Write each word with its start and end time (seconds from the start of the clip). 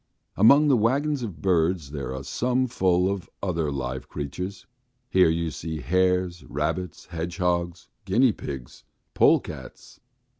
."Among 0.35 0.67
the 0.67 0.75
waggons 0.75 1.21
of 1.21 1.43
birds 1.43 1.91
there 1.91 2.11
are 2.15 2.23
some 2.23 2.65
full 2.65 3.07
of 3.07 3.29
other 3.43 3.71
live 3.71 4.09
creatures. 4.09 4.65
Here 5.11 5.29
you 5.29 5.51
see 5.51 5.79
hares, 5.81 6.43
rabbits, 6.45 7.05
hedgehogs, 7.11 7.87
guinea 8.05 8.31
pigs, 8.31 8.83
polecats. 9.13 9.99